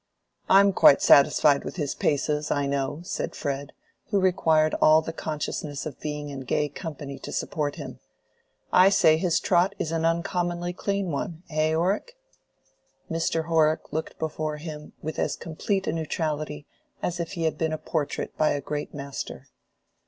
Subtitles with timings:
[0.49, 3.71] "I'm quite satisfied with his paces, I know," said Fred,
[4.07, 7.99] who required all the consciousness of being in gay company to support him;
[8.73, 12.13] "I say his trot is an uncommonly clean one, eh, Horrock?"
[13.11, 13.45] Mr.
[13.45, 16.65] Horrock looked before him with as complete a neutrality
[17.03, 19.49] as if he had been a portrait by a great master.